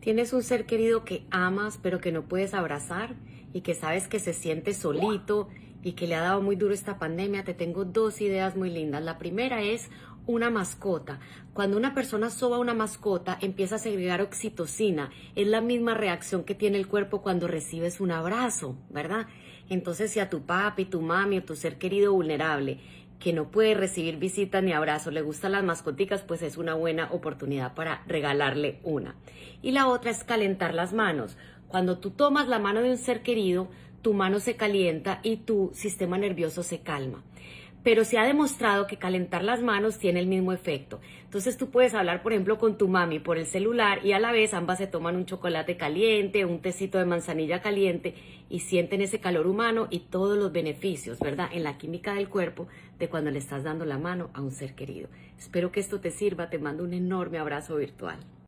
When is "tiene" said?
16.54-16.78, 39.98-40.20